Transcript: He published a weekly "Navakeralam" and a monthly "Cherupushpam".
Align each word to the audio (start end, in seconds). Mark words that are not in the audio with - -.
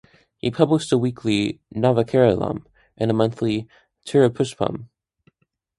He 0.39 0.49
published 0.49 0.91
a 0.91 0.97
weekly 0.97 1.59
"Navakeralam" 1.75 2.65
and 2.97 3.11
a 3.11 3.13
monthly 3.13 3.67
"Cherupushpam". 4.07 4.87